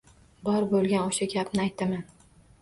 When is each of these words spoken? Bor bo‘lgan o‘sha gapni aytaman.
Bor 0.47 0.65
bo‘lgan 0.71 1.05
o‘sha 1.11 1.27
gapni 1.35 1.63
aytaman. 1.65 2.03